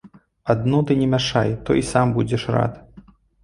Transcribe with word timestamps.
Адно 0.53 0.79
ты 0.93 0.97
не 1.03 1.09
мяшай, 1.11 1.55
то 1.69 1.77
і 1.83 1.87
сам 1.93 2.17
будзеш 2.19 2.51
рад. 2.61 2.85